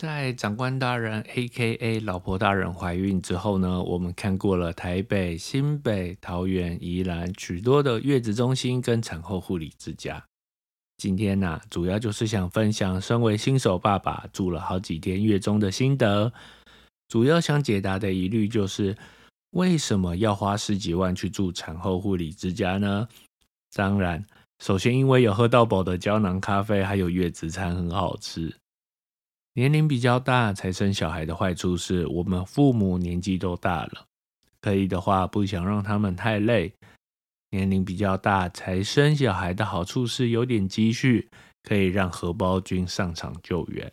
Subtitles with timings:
[0.00, 2.00] 在长官大人 （A.K.A.
[2.00, 10.24] 老婆大人）怀孕之后呢，我们看过了台北、新北、桃园、宜兰许多的月子中心跟产后护理之家。
[10.96, 16.32] 今天呢，主要就是想分享身为新手爸爸住了好几天月中的心得。
[17.08, 18.96] 主要想解答的疑虑就是，
[19.50, 23.06] 为什么要花十几万去住产后护理之家呢？
[23.74, 24.24] 当然，
[24.60, 28.56] 首先因为有喝到饱的胶囊咖啡，还有月子餐很好吃。
[29.54, 34.06] 年龄比较大才生小孩的坏处是，我们父母年纪都大了，
[34.60, 36.72] 可以的话不想让他们太累。
[37.50, 41.28] 年龄比较大才生小孩的好处是有点积蓄，
[41.64, 43.92] 可以让荷包君上场救援。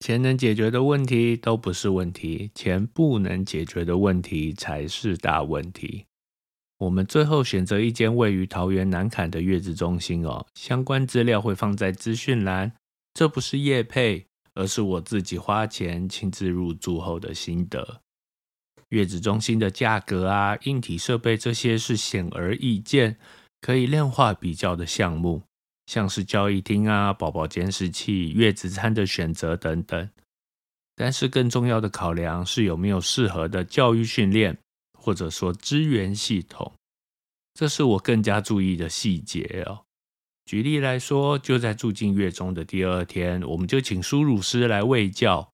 [0.00, 6.06] 钱能解决的问题都不是问题，钱不能解决的问题才是大问题。
[6.78, 12.72] 我们最后选择一间位于桃园南坎的月子中心哦，相关资料会放在资讯栏。
[13.16, 18.02] 这不是业配，而是我自己花钱亲自入住后的心得。
[18.90, 23.16] 月子中心的价格啊、硬体设备这些是显而易见、
[23.62, 25.42] 可以量化比较的项目，
[25.86, 30.10] 像是交易厅啊、宝宝监视器、月子餐的选择等等。
[30.94, 34.58] 但是更重要的考量是有没有适合的教育训练，
[34.92, 36.70] 或者说资源系统，
[37.54, 39.85] 这是我更加注意的细节哦。
[40.46, 45.50] 举例来说，就在住进月中的第二天，我们就请输乳师来喂教。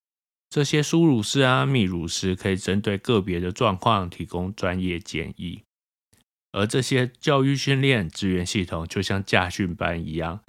[0.51, 5.63] 这些输乳师啊、泌乳师可以针对个别的状况提供专业建议。
[6.53, 10.41] 而这些教育训练资源系统，就像驾训班一样，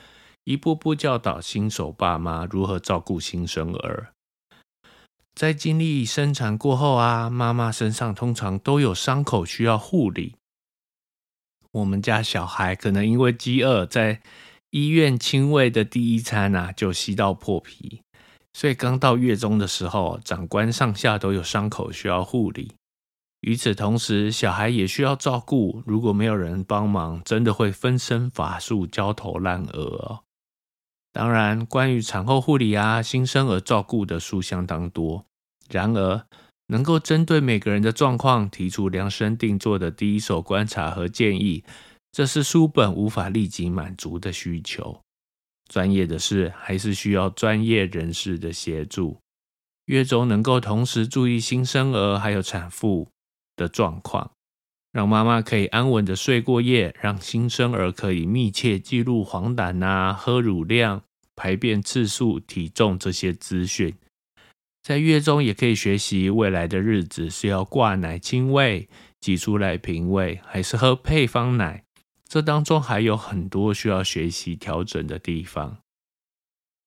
[0.44, 4.11] 一步步教导新手爸妈如何照顾新生儿。
[5.33, 10.35] 在经历生产过后啊，妈妈身上通常都有伤口需要护理。
[11.73, 14.21] 我们家小孩可能因为饥饿，在
[14.69, 18.03] 医院亲喂的第一餐啊，就吸到破皮，
[18.53, 22.75] 所以刚到月中的时候，长官上下都有伤口需要护理。
[23.41, 30.22] 与此同时，小孩也需要照顾，如果没有人帮忙，真的会分身乏术、焦头烂额。
[31.11, 35.25] 当然，关于产后护理啊、新生儿照顾的书相当多，
[35.69, 36.25] 然而。
[36.73, 41.63] 能够针对每个人的状况提出量身定做的第一手观察和建议，
[42.11, 45.00] 这是书本无法立即满足的需求。
[45.69, 49.19] 专业的事还是需要专业人士的协助。
[49.85, 53.07] 月中能够同时注意新生儿还有产妇
[53.55, 54.31] 的状况，
[54.91, 61.03] 让妈妈可以安稳的睡过夜，让新生儿可以密切记录黄疸啊、喝乳量、
[61.35, 63.94] 排便次数、体重这些资讯。
[64.83, 68.89] 在月中也可以学习未来的日子是要挂奶亲喂、
[69.21, 71.85] 挤出来平喂，还是喝配方奶？
[72.27, 75.77] 这当中还有很多需要学习调整的地方。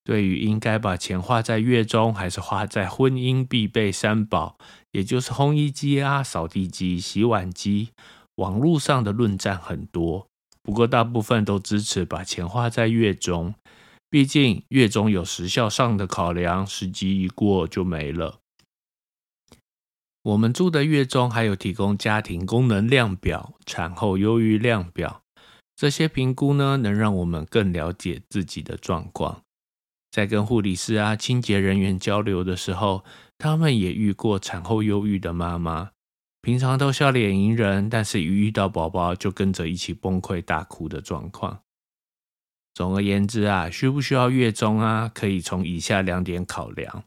[0.05, 4.59] 对于应该把钱花在月中，还是花在婚姻必备三宝，
[4.91, 7.93] 也就是烘衣机啊、扫地机、洗碗机，
[8.35, 10.29] 网络上的论战很多，
[10.63, 13.55] 不过大部分都支持把钱花在月中。
[14.17, 18.41] 毕竟月中有时效上的考量，时机一过就没了。
[20.23, 25.21] 我们住的月中还有提供家庭功能量表、产后忧郁量表，
[25.77, 29.43] 这些评估呢，能让我们更了解自己的状况。
[30.11, 33.05] 在跟护理师啊、清洁人员交流的时候，
[33.37, 35.91] 他们也遇过产后忧郁的妈妈，
[36.41, 41.61] 平常都笑脸迎人，但是一遇到宝宝就跟着一起崩溃大哭的状况。
[42.77, 45.11] 总而言之啊，需不需要月中啊？
[45.15, 47.05] 可以从以下两点考量。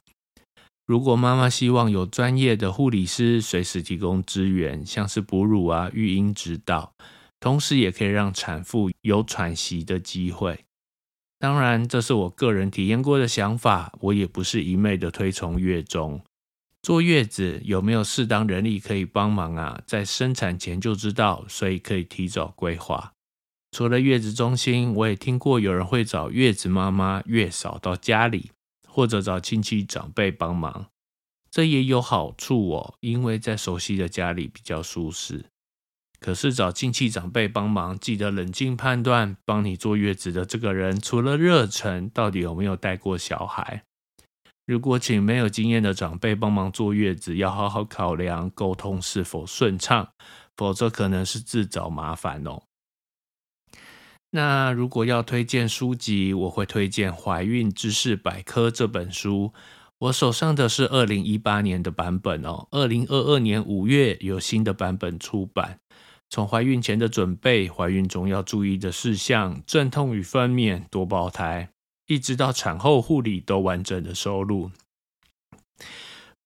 [0.88, 6.91] 如果妈妈希望有专业的护理师随时提供支援，像是哺乳啊、育婴指导，
[7.40, 10.66] 同时也可以让产妇有喘息的机会。
[11.38, 16.19] 当然，这是我个人体验过的想法，我也不是一昧的推崇月中。
[16.81, 19.79] 坐月子有没有适当人力可以帮忙啊？
[19.85, 23.13] 在生产前就知道，所以可以提早规划。
[23.72, 28.52] 除了月子中心，我也听过有人会找月子妈妈月嫂到家里，
[28.88, 30.88] 或者找亲戚长辈帮忙。
[31.52, 35.46] 这也有好处哦，因为在熟悉的家里比较舒适。
[36.20, 43.84] 可是找亲戚长辈帮忙，记得冷静判断，帮你坐月子的这个人，除了热忱，到底有没有带过小孩？
[44.66, 50.09] 如果请没有经验的长辈帮忙坐月子，要好好考量沟通是否顺畅，
[50.58, 52.61] 否则可能是自找麻烦哦。
[54.31, 59.53] 那如果要推荐书籍，我会推荐《怀孕知识百科》这本书。
[59.97, 65.79] 我手上的是二零一八年的版本哦，二零二二年五月有新的版本出版。
[66.29, 71.70] 从怀孕前的准备、怀孕中要注意的事项、阵痛与分娩、多胞胎，
[72.05, 74.70] 一直到产后护理都完整的收录。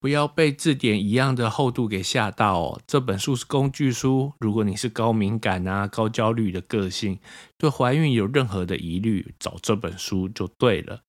[0.04, 2.82] 不要被字典一样的厚度给吓到哦！
[2.86, 7.22] 这本书是工具书，如果你是高敏感啊、高焦虑的个性，
[7.58, 11.04] 对怀孕有任何的疑虑，找这本书就对了。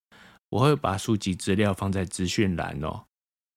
[0.48, 3.06] 我会把书籍资料放在资讯栏哦。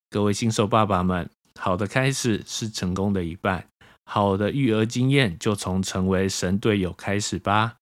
[0.09, 1.29] 各位新手爸爸们，
[1.59, 3.67] 好的开始是成功的一半，
[4.05, 7.75] 好的育儿经验就从成为神队友开始吧。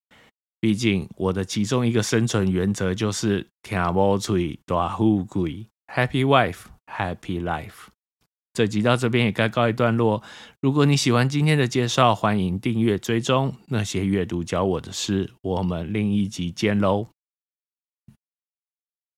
[0.59, 6.74] 毕竟我的其中一个生存原则就是听无嘴大富贵，Happy Wife。
[6.87, 7.87] Happy life，
[8.53, 10.23] 这集到这边也该告一段落。
[10.61, 15.33] 如果你喜欢今天的介绍，欢迎订阅追踪那些阅读教我的事。
[15.41, 17.14] 我们另一集见喽。